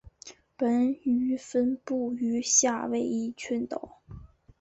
[0.57, 4.01] 本鱼分布于夏威夷群岛。